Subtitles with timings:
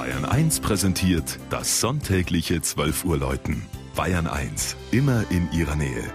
[0.00, 3.60] Bayern 1 präsentiert das sonntägliche 12 Uhr Läuten.
[3.94, 6.10] Bayern 1, immer in ihrer Nähe.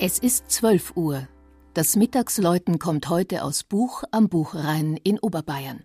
[0.00, 1.28] Es ist 12 Uhr.
[1.74, 5.84] Das Mittagsläuten kommt heute aus Buch am Buchrhein in Oberbayern.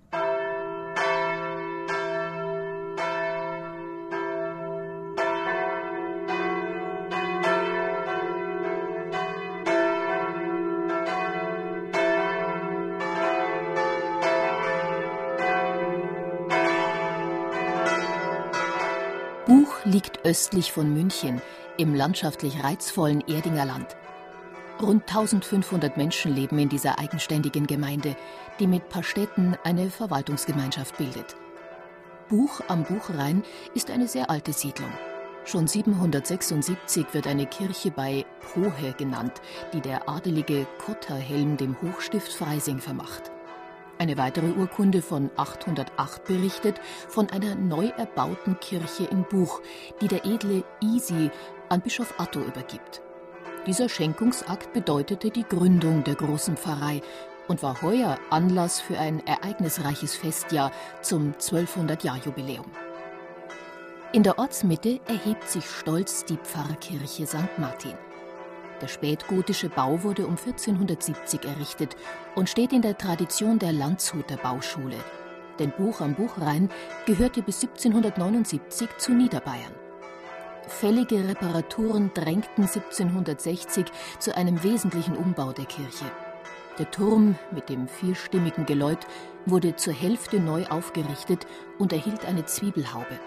[19.48, 21.42] Buch liegt östlich von München
[21.78, 23.96] im landschaftlich reizvollen Erdinger Land.
[24.82, 28.18] Rund 1500 Menschen leben in dieser eigenständigen Gemeinde,
[28.60, 31.38] die mit Pastetten eine Verwaltungsgemeinschaft bildet.
[32.28, 33.42] Buch am Buchrhein
[33.74, 34.92] ist eine sehr alte Siedlung.
[35.46, 42.80] Schon 776 wird eine Kirche bei Pohe genannt, die der adelige Kotterhelm dem Hochstift Freising
[42.80, 43.32] vermacht.
[44.00, 49.62] Eine weitere Urkunde von 808 berichtet von einer neu erbauten Kirche in Buch,
[50.02, 51.32] die der edle Isi
[51.70, 53.02] an Bischof Atto übergibt.
[53.66, 57.02] Dieser Schenkungsakt bedeutete die Gründung der großen Pfarrei
[57.48, 62.66] und war heuer Anlass für ein ereignisreiches Festjahr zum 1200-Jahr-Jubiläum.
[64.14, 67.58] In der Ortsmitte erhebt sich stolz die Pfarrkirche St.
[67.58, 67.98] Martin.
[68.82, 71.96] Der spätgotische Bau wurde um 1470 errichtet
[72.36, 74.98] und steht in der Tradition der Landshuter Bauschule.
[75.58, 76.70] Denn Buch am Buchrhein
[77.06, 79.74] gehörte bis 1779 zu Niederbayern.
[80.68, 83.86] Fällige Reparaturen drängten 1760
[84.20, 86.06] zu einem wesentlichen Umbau der Kirche.
[86.78, 89.00] Der Turm mit dem vierstimmigen Geläut
[89.48, 91.48] wurde zur Hälfte neu aufgerichtet
[91.80, 93.20] und erhielt eine Zwiebelhaube.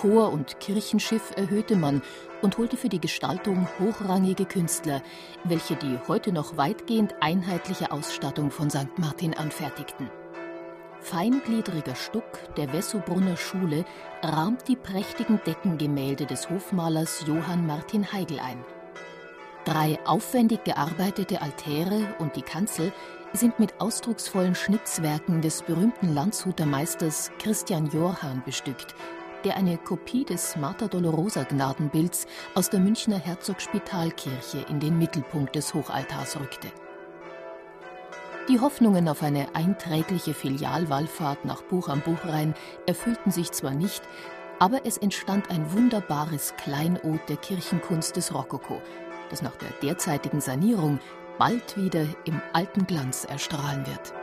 [0.00, 2.02] Chor und Kirchenschiff erhöhte man
[2.40, 5.02] und holte für die Gestaltung hochrangige Künstler,
[5.42, 8.96] welche die heute noch weitgehend einheitliche Ausstattung von St.
[8.96, 10.08] Martin anfertigten.
[11.00, 13.84] Feingliedriger Stuck der Wessobrunner Schule
[14.22, 18.64] rahmt die prächtigen Deckengemälde des Hofmalers Johann Martin Heigl ein.
[19.64, 22.92] Drei aufwendig gearbeitete Altäre und die Kanzel
[23.32, 28.94] sind mit ausdrucksvollen Schnitzwerken des berühmten Landshuter Meisters Christian Jorhan bestückt,
[29.44, 35.74] der eine Kopie des Mater Dolorosa Gnadenbilds aus der Münchner Herzogspitalkirche in den Mittelpunkt des
[35.74, 36.68] Hochaltars rückte.
[38.48, 42.54] Die Hoffnungen auf eine einträgliche Filialwallfahrt nach Buch am Buchrhein
[42.86, 44.02] erfüllten sich zwar nicht,
[44.58, 48.80] aber es entstand ein wunderbares Kleinod der Kirchenkunst des Rokoko,
[49.30, 50.98] das nach der derzeitigen Sanierung
[51.38, 54.14] bald wieder im alten Glanz erstrahlen wird.